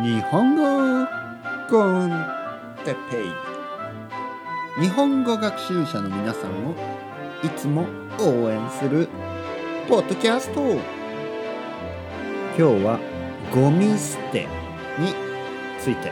[0.00, 1.06] 日本語
[1.68, 2.08] コン
[2.82, 3.24] テペ
[4.78, 4.82] イ。
[4.82, 6.74] 日本語学習者の皆さんを
[7.44, 7.84] いつも
[8.18, 9.06] 応援する
[9.90, 10.62] ポッドキャスト。
[10.62, 10.80] 今
[12.56, 12.98] 日は
[13.54, 14.48] ゴミ捨て
[14.98, 15.12] に
[15.78, 16.10] ついて。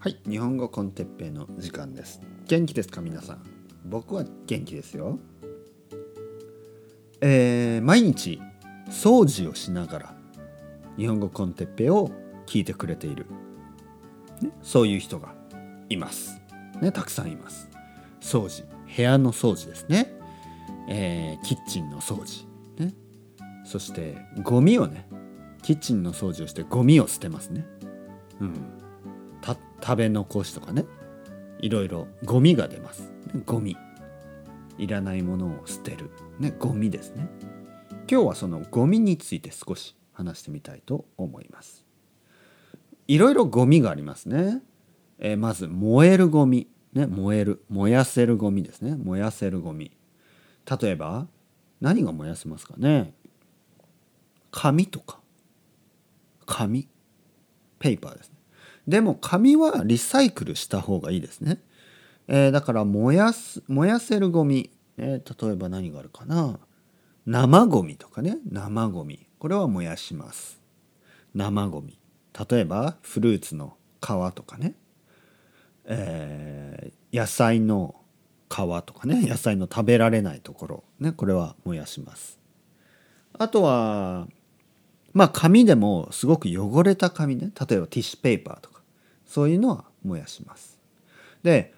[0.00, 2.20] はい日本語コンテッペイの時間です。
[2.48, 3.44] 元気ですか皆さん？
[3.84, 5.20] 僕は元気ですよ。
[7.22, 8.40] えー毎日
[8.90, 10.14] 掃除をしながら
[10.98, 12.10] 日本語コンテッペを
[12.46, 13.26] 聞いてくれている、
[14.42, 15.34] ね、そういう人が
[15.88, 16.38] います、
[16.82, 17.70] ね、たくさんいます。
[18.20, 18.64] 掃除。
[18.94, 20.12] 部屋の掃除ですね、
[20.88, 22.46] えーキッチンの掃除、
[22.84, 22.92] ね、
[23.64, 25.08] そしてゴミをね
[25.62, 27.64] キッチンの掃除をしてゴミを捨てますね、
[28.40, 28.54] うん、
[29.40, 30.84] た食べ残しとかね。
[31.60, 33.12] いろいろゴミが出ます。
[33.46, 33.76] ゴミ。
[34.78, 36.10] いらないものを捨てる。
[36.38, 37.28] ねゴミですね。
[38.10, 41.84] 今日はそのゴミについて少し話してみたいと思います。
[43.08, 44.62] いろいろゴミがありますね、
[45.18, 46.68] えーまず燃えるゴミ。
[46.92, 48.96] ね燃える燃やせるゴミですね。
[48.96, 49.92] 燃やせるゴミ。
[50.80, 51.26] 例えば
[51.80, 53.14] 何が燃やせますかね。
[54.50, 55.20] 紙とか。
[56.44, 56.88] 紙。
[57.78, 58.36] ペーパーですね。
[58.86, 61.62] でも紙はリサイクルした方がいいですね、
[62.28, 66.58] えーだから燃やす燃やせるゴミ、えー例えば何があるかな？
[67.26, 68.38] 生ゴミとかね。
[68.50, 69.26] 生ゴミ。
[69.38, 70.60] これは燃やします。
[71.34, 71.98] 生ゴミ。
[72.48, 74.74] 例えばフルーツの皮とかね、
[75.84, 77.96] えー野菜の
[78.48, 79.26] 皮とかね。
[79.26, 80.84] 野菜の食べられないところ。
[80.98, 82.38] ねこれは燃やします。
[83.38, 84.26] あとは
[85.12, 87.50] まあ紙でもすごく汚れた紙ね。
[87.68, 88.80] 例えばティッシュペーパーとか。
[89.26, 90.78] そういうのは燃やします。
[91.42, 91.74] で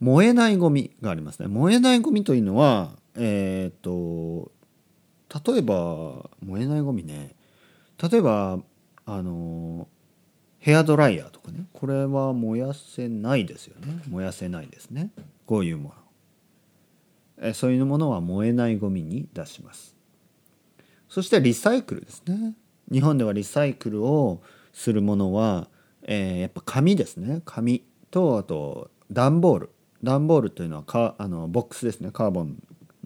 [0.00, 1.48] 燃えないゴミがありますね。
[1.48, 4.52] 燃えないゴミというのはえっ、と
[5.46, 7.34] 例えば燃えないゴミね。
[8.02, 8.58] 例えば
[9.06, 9.88] あの
[10.58, 11.66] ヘアドライヤーとかね。
[11.72, 14.02] これは燃やせないですよね。
[14.08, 15.10] 燃やせないですね。
[15.46, 15.90] こういうも。
[15.90, 15.94] の
[17.38, 19.96] えそういうものは燃えないゴミに出します。
[21.08, 22.54] そしてリサイクルですね。
[22.90, 25.68] 日本ではリサイクルをするものは、
[26.02, 27.42] えーやっぱ紙ですね。
[27.44, 29.70] 紙とあと段ボール。
[30.06, 32.10] 段ボールというのはかあのボックスですね。
[32.12, 32.56] カーボン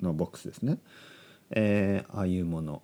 [0.01, 0.79] のボックスですね、
[1.51, 2.83] えーああいうもの、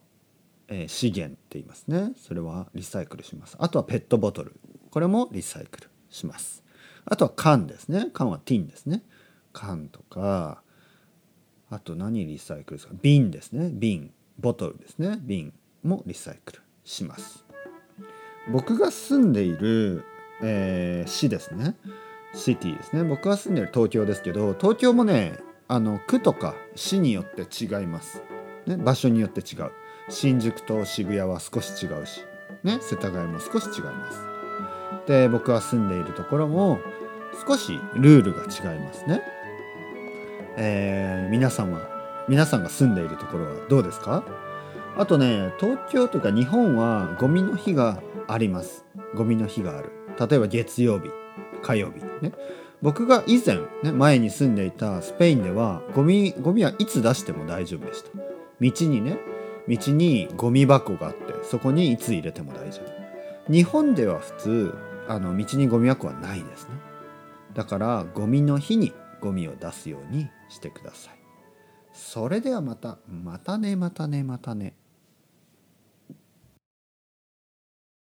[0.68, 2.12] えー資源って言いますね。
[2.16, 3.56] それはリサイクルします。
[3.60, 4.54] あとはペットボトル。
[4.90, 6.64] これもリサイクルします。
[7.04, 8.08] あとは缶ですね。
[8.12, 9.02] 缶はティンですね。
[9.52, 10.62] 缶とか
[11.70, 12.94] あと何リサイクルですか？
[13.00, 13.70] 瓶ですね。
[13.72, 15.18] 瓶ボトルですね。
[15.20, 15.52] 瓶
[15.82, 17.44] もリサイクルします。
[18.50, 20.04] 僕が住んでいる、
[20.42, 21.76] えー市ですね。
[22.36, 23.02] シティですね。
[23.02, 25.38] 僕が住んでる東京ですけど東京もね
[25.68, 28.22] あの区とか市によって違います、
[28.66, 29.70] ね、場所によって違う。
[30.08, 32.20] 新宿と渋谷は少し違うし、
[32.62, 34.20] ね、世田谷も少し違います。
[35.08, 36.78] で僕が住んでいるところも
[37.46, 39.22] 少しルールが違いますね。
[40.56, 41.80] えー皆さんは
[42.28, 44.22] 皆さんが住んでいるところはどうですか？
[44.96, 48.84] あとね東京とか日本はゴミの日があります。
[49.14, 49.90] ゴミの日がある。
[50.18, 51.10] 例えば月曜日。
[51.62, 52.04] 火曜日。
[52.22, 52.32] ね。
[52.82, 58.10] 僕が以前、ね、前に住んでいたスペインではゴミゴミはいつ出しても大丈夫でした。
[58.60, 59.18] 道にね
[59.68, 63.52] 道にゴミ箱があってそこにいつ入れても大丈夫。
[63.52, 64.74] 日本では普通
[65.08, 66.74] あの道にゴミ箱はないですね。
[67.54, 71.18] だからゴミの日にゴミを出すようにしてください。
[71.92, 74.74] それではまたまたねまたねまたね。